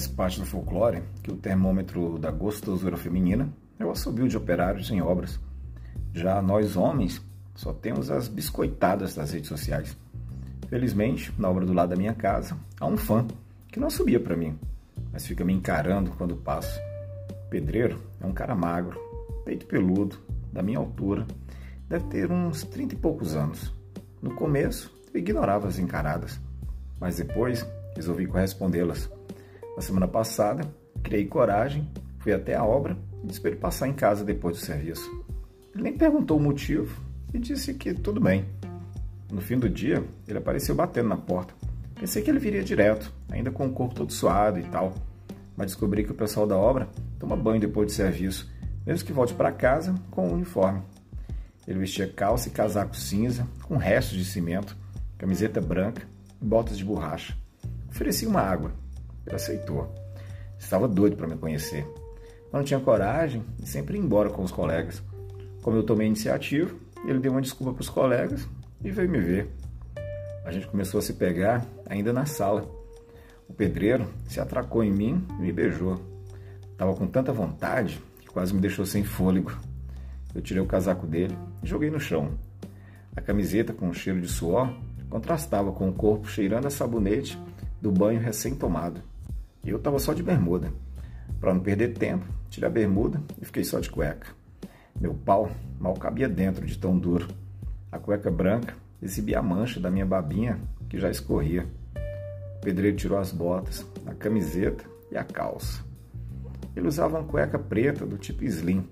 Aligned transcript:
Faz 0.00 0.08
parte 0.08 0.40
do 0.40 0.46
folclore 0.46 1.02
que 1.22 1.30
o 1.30 1.36
termômetro 1.36 2.18
da 2.18 2.30
gostosura 2.30 2.96
feminina 2.96 3.52
é 3.78 3.84
o 3.84 3.90
assobio 3.90 4.26
de 4.26 4.34
operários 4.34 4.90
em 4.90 5.02
obras. 5.02 5.38
Já 6.14 6.40
nós 6.40 6.74
homens 6.74 7.20
só 7.54 7.74
temos 7.74 8.10
as 8.10 8.26
biscoitadas 8.26 9.14
das 9.14 9.32
redes 9.32 9.48
sociais. 9.48 9.94
Felizmente, 10.70 11.30
na 11.36 11.50
obra 11.50 11.66
do 11.66 11.74
lado 11.74 11.90
da 11.90 11.96
minha 11.96 12.14
casa, 12.14 12.56
há 12.80 12.86
um 12.86 12.96
fã 12.96 13.26
que 13.68 13.78
não 13.78 13.90
subia 13.90 14.18
para 14.18 14.34
mim, 14.34 14.58
mas 15.12 15.26
fica 15.26 15.44
me 15.44 15.52
encarando 15.52 16.12
quando 16.12 16.34
passo. 16.34 16.80
Pedreiro 17.50 18.00
é 18.22 18.26
um 18.26 18.32
cara 18.32 18.54
magro, 18.54 18.98
peito 19.44 19.66
peludo, 19.66 20.16
da 20.50 20.62
minha 20.62 20.78
altura, 20.78 21.26
deve 21.90 22.06
ter 22.06 22.32
uns 22.32 22.64
trinta 22.64 22.94
e 22.94 22.98
poucos 22.98 23.36
anos. 23.36 23.70
No 24.22 24.34
começo, 24.34 24.90
eu 25.12 25.20
ignorava 25.20 25.68
as 25.68 25.78
encaradas, 25.78 26.40
mas 26.98 27.18
depois 27.18 27.66
resolvi 27.94 28.26
correspondê-las. 28.26 29.10
Na 29.80 29.86
semana 29.86 30.06
passada, 30.06 30.62
criei 31.02 31.24
coragem, 31.24 31.88
fui 32.18 32.34
até 32.34 32.54
a 32.54 32.62
obra 32.62 32.98
e 33.24 33.26
disse 33.26 33.40
para 33.40 33.52
ele 33.52 33.58
passar 33.58 33.88
em 33.88 33.94
casa 33.94 34.22
depois 34.22 34.58
do 34.58 34.62
serviço. 34.62 35.10
Ele 35.72 35.84
nem 35.84 35.96
perguntou 35.96 36.36
o 36.36 36.40
motivo 36.40 37.00
e 37.32 37.38
disse 37.38 37.72
que 37.72 37.94
tudo 37.94 38.20
bem. 38.20 38.44
No 39.32 39.40
fim 39.40 39.58
do 39.58 39.70
dia, 39.70 40.04
ele 40.28 40.36
apareceu 40.36 40.74
batendo 40.74 41.08
na 41.08 41.16
porta. 41.16 41.54
Pensei 41.98 42.22
que 42.22 42.28
ele 42.28 42.38
viria 42.38 42.62
direto, 42.62 43.10
ainda 43.30 43.50
com 43.50 43.66
o 43.66 43.72
corpo 43.72 43.94
todo 43.94 44.12
suado 44.12 44.58
e 44.58 44.64
tal, 44.64 44.92
mas 45.56 45.68
descobri 45.68 46.04
que 46.04 46.12
o 46.12 46.14
pessoal 46.14 46.46
da 46.46 46.58
obra 46.58 46.86
toma 47.18 47.34
banho 47.34 47.62
depois 47.62 47.86
do 47.86 47.92
serviço, 47.92 48.52
mesmo 48.86 49.06
que 49.06 49.14
volte 49.14 49.32
para 49.32 49.50
casa 49.50 49.94
com 50.10 50.28
o 50.28 50.34
uniforme. 50.34 50.82
Ele 51.66 51.78
vestia 51.78 52.06
calça 52.06 52.48
e 52.48 52.52
casaco 52.52 52.94
cinza, 52.94 53.48
com 53.62 53.78
restos 53.78 54.18
de 54.18 54.26
cimento, 54.26 54.76
camiseta 55.16 55.58
branca 55.58 56.02
e 56.38 56.44
botas 56.44 56.76
de 56.76 56.84
borracha. 56.84 57.34
Ofereci 57.88 58.26
uma 58.26 58.42
água. 58.42 58.78
Ele 59.26 59.36
aceitou. 59.36 59.92
Estava 60.58 60.86
doido 60.86 61.16
para 61.16 61.26
me 61.26 61.36
conhecer. 61.36 61.86
Mas 62.44 62.52
não 62.52 62.64
tinha 62.64 62.80
coragem 62.80 63.44
e 63.62 63.66
sempre 63.66 63.96
ia 63.96 64.02
embora 64.02 64.30
com 64.30 64.42
os 64.42 64.50
colegas. 64.50 65.02
Como 65.62 65.76
eu 65.76 65.82
tomei 65.82 66.06
a 66.06 66.08
iniciativa, 66.08 66.74
ele 67.06 67.18
deu 67.18 67.32
uma 67.32 67.40
desculpa 67.40 67.72
para 67.72 67.82
os 67.82 67.88
colegas 67.88 68.46
e 68.82 68.90
veio 68.90 69.08
me 69.08 69.20
ver. 69.20 69.50
A 70.44 70.52
gente 70.52 70.66
começou 70.66 70.98
a 70.98 71.02
se 71.02 71.12
pegar 71.14 71.64
ainda 71.86 72.12
na 72.12 72.26
sala. 72.26 72.68
O 73.48 73.52
pedreiro 73.52 74.06
se 74.26 74.40
atracou 74.40 74.82
em 74.82 74.90
mim 74.90 75.24
e 75.38 75.42
me 75.42 75.52
beijou. 75.52 76.00
Estava 76.72 76.94
com 76.94 77.06
tanta 77.06 77.32
vontade 77.32 78.00
que 78.20 78.28
quase 78.28 78.54
me 78.54 78.60
deixou 78.60 78.86
sem 78.86 79.04
fôlego. 79.04 79.52
Eu 80.34 80.40
tirei 80.40 80.62
o 80.62 80.66
casaco 80.66 81.06
dele 81.06 81.36
e 81.62 81.66
joguei 81.66 81.90
no 81.90 82.00
chão. 82.00 82.32
A 83.16 83.20
camiseta 83.20 83.72
com 83.72 83.88
um 83.88 83.92
cheiro 83.92 84.20
de 84.20 84.28
suor 84.28 84.72
contrastava 85.08 85.72
com 85.72 85.88
o 85.88 85.92
corpo 85.92 86.28
cheirando 86.28 86.66
a 86.66 86.70
sabonete 86.70 87.38
do 87.80 87.90
banho 87.90 88.20
recém-tomado. 88.20 89.00
Eu 89.64 89.76
estava 89.76 89.98
só 89.98 90.12
de 90.12 90.22
bermuda. 90.22 90.72
Para 91.40 91.54
não 91.54 91.60
perder 91.60 91.94
tempo, 91.94 92.26
tirei 92.48 92.68
a 92.68 92.72
bermuda 92.72 93.22
e 93.40 93.44
fiquei 93.44 93.64
só 93.64 93.80
de 93.80 93.90
cueca. 93.90 94.28
Meu 95.00 95.14
pau 95.14 95.50
mal 95.78 95.94
cabia 95.94 96.28
dentro 96.28 96.66
de 96.66 96.76
tão 96.78 96.98
duro. 96.98 97.28
A 97.90 97.98
cueca 97.98 98.30
branca 98.30 98.74
exibia 99.00 99.38
a 99.38 99.42
mancha 99.42 99.80
da 99.80 99.90
minha 99.90 100.04
babinha 100.04 100.60
que 100.88 100.98
já 100.98 101.10
escorria. 101.10 101.66
O 102.58 102.60
pedreiro 102.60 102.96
tirou 102.96 103.18
as 103.18 103.32
botas, 103.32 103.86
a 104.06 104.14
camiseta 104.14 104.84
e 105.10 105.16
a 105.16 105.24
calça. 105.24 105.82
Ele 106.76 106.86
usava 106.86 107.18
uma 107.18 107.26
cueca 107.26 107.58
preta 107.58 108.04
do 108.04 108.18
tipo 108.18 108.44
slim. 108.44 108.86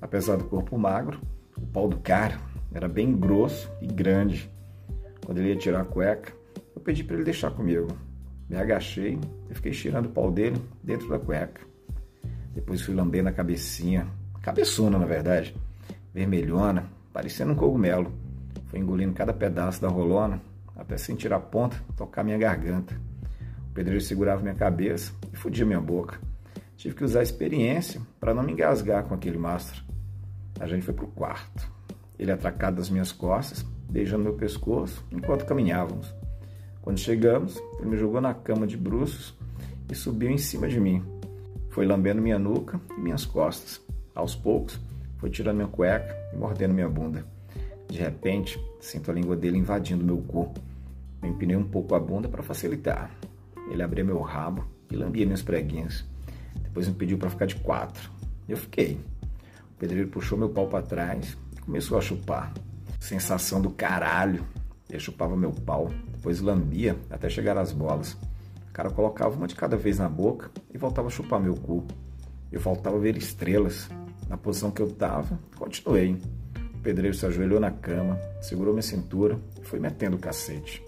Apesar 0.00 0.36
do 0.36 0.44
corpo 0.44 0.78
magro, 0.78 1.20
o 1.56 1.66
pau 1.66 1.88
do 1.88 1.98
cara 1.98 2.40
era 2.72 2.88
bem 2.88 3.14
grosso 3.14 3.70
e 3.82 3.86
grande. 3.86 4.50
Quando 5.24 5.38
ele 5.38 5.50
ia 5.50 5.56
tirar 5.56 5.82
a 5.82 5.84
cueca, 5.84 6.32
eu 6.74 6.80
pedi 6.80 7.04
para 7.04 7.16
ele 7.16 7.24
deixar 7.24 7.50
comigo. 7.50 7.88
Me 8.50 8.56
agachei 8.56 9.16
e 9.48 9.54
fiquei 9.54 9.70
tirando 9.70 10.06
o 10.06 10.08
pau 10.08 10.28
dele 10.28 10.60
dentro 10.82 11.08
da 11.08 11.20
cueca. 11.20 11.60
Depois 12.52 12.82
fui 12.82 12.92
lambendo 12.92 13.28
a 13.28 13.32
cabecinha, 13.32 14.08
cabeçona 14.42 14.98
na 14.98 15.06
verdade, 15.06 15.54
vermelhona, 16.12 16.90
parecendo 17.12 17.52
um 17.52 17.54
cogumelo. 17.54 18.12
Fui 18.66 18.80
engolindo 18.80 19.14
cada 19.14 19.32
pedaço 19.32 19.80
da 19.80 19.86
rolona 19.86 20.42
até 20.76 20.96
sentir 20.96 21.32
a 21.32 21.38
ponta 21.38 21.80
tocar 21.96 22.24
minha 22.24 22.36
garganta. 22.36 23.00
O 23.68 23.72
pedreiro 23.72 24.00
segurava 24.00 24.42
minha 24.42 24.54
cabeça 24.56 25.12
e 25.32 25.36
fudia 25.36 25.64
minha 25.64 25.80
boca. 25.80 26.18
Tive 26.76 26.96
que 26.96 27.04
usar 27.04 27.20
a 27.20 27.22
experiência 27.22 28.00
para 28.18 28.34
não 28.34 28.42
me 28.42 28.50
engasgar 28.50 29.04
com 29.04 29.14
aquele 29.14 29.38
mastro. 29.38 29.80
A 30.58 30.66
gente 30.66 30.82
foi 30.82 30.92
para 30.92 31.04
o 31.04 31.08
quarto. 31.08 31.70
Ele 32.18 32.32
atracado 32.32 32.78
das 32.78 32.90
minhas 32.90 33.12
costas, 33.12 33.62
beijando 33.88 34.24
meu 34.24 34.34
pescoço 34.34 35.06
enquanto 35.12 35.46
caminhávamos. 35.46 36.12
Quando 36.82 36.98
chegamos, 36.98 37.60
ele 37.78 37.90
me 37.90 37.96
jogou 37.96 38.20
na 38.20 38.32
cama 38.32 38.66
de 38.66 38.76
bruços 38.76 39.34
e 39.90 39.94
subiu 39.94 40.30
em 40.30 40.38
cima 40.38 40.68
de 40.68 40.80
mim. 40.80 41.02
Foi 41.68 41.86
lambendo 41.86 42.22
minha 42.22 42.38
nuca 42.38 42.80
e 42.96 43.00
minhas 43.00 43.24
costas. 43.24 43.80
Aos 44.14 44.34
poucos, 44.34 44.80
foi 45.18 45.30
tirando 45.30 45.56
minha 45.56 45.68
cueca 45.68 46.16
e 46.32 46.36
mordendo 46.36 46.74
minha 46.74 46.88
bunda. 46.88 47.24
De 47.88 47.98
repente, 47.98 48.58
sinto 48.80 49.10
a 49.10 49.14
língua 49.14 49.36
dele 49.36 49.58
invadindo 49.58 50.04
meu 50.04 50.18
cu. 50.18 50.52
Empinei 51.22 51.56
um 51.56 51.68
pouco 51.68 51.94
a 51.94 52.00
bunda 52.00 52.28
para 52.28 52.42
facilitar. 52.42 53.10
Ele 53.70 53.82
abria 53.82 54.04
meu 54.04 54.20
rabo 54.20 54.64
e 54.90 54.96
lambia 54.96 55.26
minhas 55.26 55.42
preguinhas. 55.42 56.04
Depois 56.62 56.88
me 56.88 56.94
pediu 56.94 57.18
para 57.18 57.30
ficar 57.30 57.46
de 57.46 57.56
quatro. 57.56 58.10
Eu 58.48 58.56
fiquei. 58.56 58.98
O 59.74 59.78
pedreiro 59.78 60.08
puxou 60.08 60.38
meu 60.38 60.48
pau 60.48 60.66
para 60.66 60.82
trás 60.82 61.36
e 61.56 61.60
começou 61.60 61.98
a 61.98 62.00
chupar. 62.00 62.52
Sensação 62.98 63.60
do 63.60 63.70
caralho. 63.70 64.44
Ele 64.90 64.98
chupava 64.98 65.36
meu 65.36 65.52
pau, 65.52 65.88
depois 66.10 66.40
lambia 66.40 66.96
até 67.08 67.30
chegar 67.30 67.56
às 67.56 67.72
bolas. 67.72 68.12
O 68.68 68.72
cara 68.72 68.90
colocava 68.90 69.36
uma 69.36 69.46
de 69.46 69.54
cada 69.54 69.76
vez 69.76 69.98
na 69.98 70.08
boca 70.08 70.50
e 70.72 70.76
voltava 70.76 71.08
a 71.08 71.10
chupar 71.10 71.40
meu 71.40 71.54
cu. 71.54 71.86
Eu 72.50 72.60
voltava 72.60 72.96
a 72.96 73.00
ver 73.00 73.16
estrelas. 73.16 73.88
Na 74.28 74.36
posição 74.36 74.70
que 74.70 74.82
eu 74.82 74.88
estava, 74.88 75.38
continuei. 75.56 76.16
O 76.74 76.78
pedreiro 76.82 77.16
se 77.16 77.26
ajoelhou 77.26 77.60
na 77.60 77.70
cama, 77.70 78.18
segurou 78.40 78.72
minha 78.72 78.82
cintura 78.82 79.38
e 79.60 79.64
foi 79.64 79.78
metendo 79.78 80.16
o 80.16 80.20
cacete. 80.20 80.84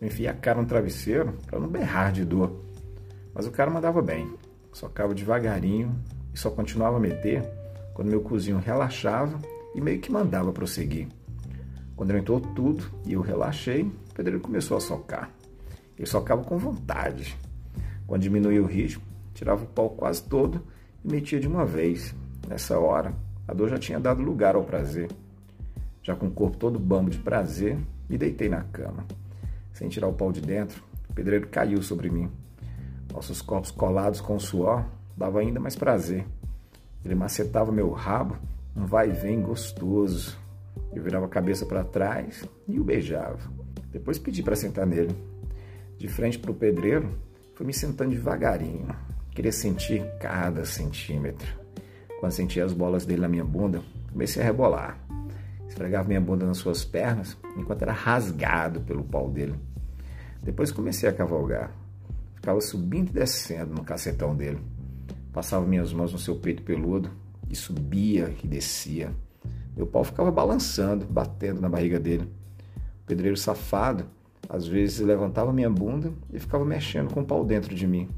Eu 0.00 0.06
enfiei 0.06 0.28
a 0.28 0.34
cara 0.34 0.60
no 0.60 0.66
travesseiro 0.66 1.34
para 1.46 1.58
não 1.58 1.68
berrar 1.68 2.12
de 2.12 2.24
dor. 2.24 2.60
Mas 3.34 3.46
o 3.46 3.50
cara 3.50 3.70
mandava 3.70 4.00
bem. 4.00 4.32
Socava 4.72 5.14
devagarinho 5.14 5.94
e 6.32 6.38
só 6.38 6.50
continuava 6.50 6.96
a 6.96 7.00
meter 7.00 7.42
quando 7.94 8.08
meu 8.08 8.20
cozinho 8.20 8.58
relaxava 8.58 9.38
e 9.74 9.80
meio 9.80 10.00
que 10.00 10.10
mandava 10.10 10.52
prosseguir. 10.52 11.08
Quando 11.96 12.10
ele 12.10 12.20
entrou 12.20 12.40
tudo 12.40 12.84
e 13.06 13.12
eu 13.12 13.20
relaxei, 13.20 13.82
o 13.82 14.14
pedreiro 14.14 14.40
começou 14.40 14.76
a 14.76 14.80
socar. 14.80 15.30
Ele 15.96 16.06
socava 16.06 16.42
com 16.42 16.58
vontade. 16.58 17.36
Quando 18.06 18.22
diminuía 18.22 18.62
o 18.62 18.66
ritmo, 18.66 19.02
tirava 19.32 19.64
o 19.64 19.66
pau 19.66 19.90
quase 19.90 20.22
todo 20.22 20.62
e 21.04 21.10
metia 21.10 21.38
de 21.38 21.46
uma 21.46 21.64
vez. 21.64 22.14
Nessa 22.48 22.78
hora, 22.78 23.14
a 23.46 23.54
dor 23.54 23.68
já 23.68 23.78
tinha 23.78 24.00
dado 24.00 24.22
lugar 24.22 24.54
ao 24.56 24.64
prazer. 24.64 25.08
Já 26.02 26.14
com 26.14 26.26
o 26.26 26.30
corpo 26.30 26.56
todo 26.56 26.78
bambo 26.78 27.10
de 27.10 27.18
prazer, 27.18 27.78
me 28.08 28.18
deitei 28.18 28.48
na 28.48 28.62
cama. 28.62 29.06
Sem 29.72 29.88
tirar 29.88 30.08
o 30.08 30.12
pau 30.12 30.30
de 30.30 30.40
dentro, 30.40 30.82
o 31.08 31.14
pedreiro 31.14 31.48
caiu 31.48 31.82
sobre 31.82 32.10
mim. 32.10 32.30
Nossos 33.12 33.40
corpos 33.40 33.70
colados 33.70 34.20
com 34.20 34.36
o 34.36 34.40
suor 34.40 34.84
dava 35.16 35.40
ainda 35.40 35.60
mais 35.60 35.76
prazer. 35.76 36.26
Ele 37.04 37.14
macetava 37.14 37.70
meu 37.70 37.90
rabo, 37.90 38.36
um 38.76 38.84
vai 38.84 39.10
e 39.10 39.12
vem 39.12 39.40
gostoso. 39.40 40.36
Eu 40.94 41.02
virava 41.02 41.26
a 41.26 41.28
cabeça 41.28 41.66
para 41.66 41.82
trás 41.82 42.48
e 42.68 42.78
o 42.78 42.84
beijava. 42.84 43.38
Depois 43.90 44.18
pedi 44.18 44.42
para 44.42 44.56
sentar 44.56 44.86
nele. 44.86 45.14
De 45.98 46.08
frente 46.08 46.38
para 46.38 46.50
o 46.50 46.54
pedreiro, 46.54 47.10
fui 47.54 47.66
me 47.66 47.72
sentando 47.72 48.10
devagarinho. 48.10 48.88
Queria 49.30 49.52
sentir 49.52 50.04
cada 50.20 50.64
centímetro. 50.64 51.52
Quando 52.20 52.32
senti 52.32 52.60
as 52.60 52.72
bolas 52.72 53.04
dele 53.04 53.22
na 53.22 53.28
minha 53.28 53.44
bunda, 53.44 53.82
comecei 54.12 54.40
a 54.42 54.44
rebolar. 54.44 54.98
Esfregava 55.68 56.06
minha 56.06 56.20
bunda 56.20 56.46
nas 56.46 56.58
suas 56.58 56.84
pernas, 56.84 57.36
enquanto 57.56 57.82
era 57.82 57.92
rasgado 57.92 58.80
pelo 58.80 59.02
pau 59.02 59.28
dele. 59.28 59.54
Depois 60.42 60.70
comecei 60.70 61.08
a 61.08 61.12
cavalgar. 61.12 61.72
Ficava 62.36 62.60
subindo 62.60 63.10
e 63.10 63.12
descendo 63.12 63.74
no 63.74 63.82
cacetão 63.82 64.36
dele. 64.36 64.60
Passava 65.32 65.66
minhas 65.66 65.92
mãos 65.92 66.12
no 66.12 66.18
seu 66.18 66.36
peito 66.36 66.62
peludo 66.62 67.10
e 67.48 67.56
subia 67.56 68.32
e 68.42 68.46
descia. 68.46 69.10
Meu 69.76 69.86
pau 69.86 70.04
ficava 70.04 70.30
balançando, 70.30 71.04
batendo 71.04 71.60
na 71.60 71.68
barriga 71.68 71.98
dele. 71.98 72.28
O 73.02 73.06
pedreiro 73.06 73.36
safado, 73.36 74.06
às 74.48 74.66
vezes, 74.66 75.00
levantava 75.00 75.52
minha 75.52 75.68
bunda 75.68 76.12
e 76.32 76.38
ficava 76.38 76.64
mexendo 76.64 77.12
com 77.12 77.20
o 77.20 77.24
pau 77.24 77.44
dentro 77.44 77.74
de 77.74 77.86
mim. 77.86 78.08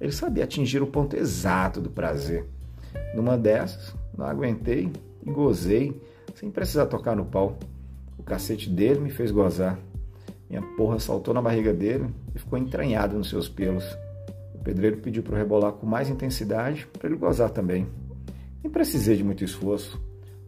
Ele 0.00 0.12
sabia 0.12 0.44
atingir 0.44 0.82
o 0.82 0.86
ponto 0.86 1.16
exato 1.16 1.80
do 1.80 1.88
prazer. 1.88 2.44
Numa 3.14 3.38
dessas, 3.38 3.94
não 4.16 4.26
aguentei 4.26 4.90
e 5.24 5.30
gozei, 5.30 6.00
sem 6.34 6.50
precisar 6.50 6.86
tocar 6.86 7.16
no 7.16 7.24
pau. 7.24 7.56
O 8.18 8.22
cacete 8.22 8.68
dele 8.68 9.00
me 9.00 9.10
fez 9.10 9.30
gozar. 9.30 9.78
Minha 10.50 10.62
porra 10.76 10.98
saltou 10.98 11.32
na 11.32 11.40
barriga 11.40 11.72
dele 11.72 12.08
e 12.34 12.38
ficou 12.38 12.58
entranhado 12.58 13.16
nos 13.16 13.30
seus 13.30 13.48
pelos. 13.48 13.84
O 14.54 14.58
pedreiro 14.62 14.98
pediu 14.98 15.22
para 15.22 15.38
rebolar 15.38 15.72
com 15.72 15.86
mais 15.86 16.10
intensidade 16.10 16.86
para 16.92 17.08
ele 17.08 17.16
gozar 17.16 17.50
também. 17.50 17.86
Nem 18.62 18.70
precisei 18.70 19.16
de 19.16 19.24
muito 19.24 19.42
esforço. 19.42 20.00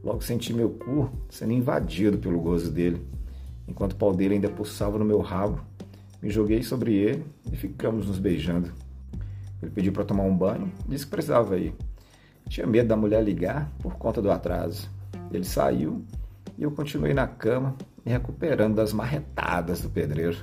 Logo 0.05 0.21
senti 0.21 0.53
meu 0.53 0.69
cu 0.69 1.11
sendo 1.31 1.55
invadido 1.55 2.19
pelo 2.19 2.39
gozo 2.39 2.71
dele. 2.71 3.03
Enquanto 3.67 3.93
o 3.93 3.97
pau 3.97 4.15
dele 4.15 4.35
ainda 4.35 4.51
pulsava 4.51 4.99
no 4.99 5.05
meu 5.05 5.21
rabo, 5.21 5.61
me 6.21 6.29
joguei 6.29 6.63
sobre 6.63 6.93
ele 6.93 7.25
e 7.51 7.57
ficamos 7.57 8.07
nos 8.07 8.19
beijando. 8.19 8.71
Ele 9.63 9.71
pediu 9.71 9.93
para 9.95 10.05
tomar 10.05 10.25
um 10.25 10.37
banho, 10.37 10.71
disse 10.87 11.07
que 11.07 11.11
precisava 11.11 11.57
ir. 11.57 11.75
Tinha 12.51 12.67
medo 12.67 12.89
da 12.89 12.97
mulher 12.97 13.25
ligar 13.25 13.73
por 13.79 13.95
conta 13.95 14.21
do 14.21 14.31
atraso. 14.31 14.91
Ele 15.33 15.45
saiu 15.45 16.05
e 16.59 16.63
eu 16.63 16.71
continuei 16.71 17.15
na 17.15 17.27
cama, 17.27 17.75
me 18.05 18.13
recuperando 18.13 18.75
das 18.75 18.93
marretadas 18.93 19.81
do 19.81 19.89
pedreiro. 19.89 20.37